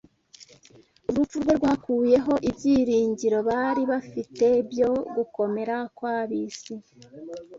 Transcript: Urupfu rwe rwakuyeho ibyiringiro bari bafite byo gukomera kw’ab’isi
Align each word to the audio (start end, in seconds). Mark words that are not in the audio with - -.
Urupfu 1.09 1.35
rwe 1.41 1.53
rwakuyeho 1.59 2.33
ibyiringiro 2.49 3.37
bari 3.49 3.81
bafite 3.91 4.45
byo 4.69 4.89
gukomera 5.15 5.75
kw’ab’isi 5.97 6.73